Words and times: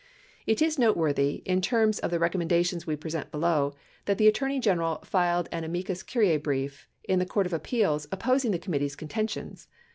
It 0.47 0.63
is 0.63 0.79
noteworthy, 0.79 1.43
in 1.45 1.61
terms 1.61 1.99
of 1.99 2.09
the 2.09 2.17
recommendations 2.17 2.87
we 2.87 2.95
present 2.95 3.29
below, 3.29 3.75
that 4.05 4.17
the 4.17 4.27
Attorney 4.27 4.59
General 4.59 4.95
filed 5.05 5.47
an 5.51 5.63
Amicus 5.63 6.01
Curiae 6.01 6.37
brief 6.37 6.87
in 7.03 7.19
the 7.19 7.25
Court 7.27 7.45
of 7.45 7.53
Appeals 7.53 8.07
opposing 8.11 8.49
the 8.49 8.57
committee's 8.57 8.95
contentions. 8.95 9.67